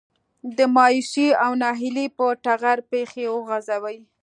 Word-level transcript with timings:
د 0.57 0.59
مايوسي 0.75 1.27
او 1.43 1.51
ناهيلي 1.61 2.05
په 2.17 2.25
ټغر 2.43 2.77
پښې 2.89 3.25
وغځوي. 3.35 3.97